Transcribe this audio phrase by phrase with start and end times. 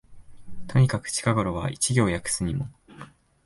[0.67, 2.67] とにかく近頃は一行訳すにも、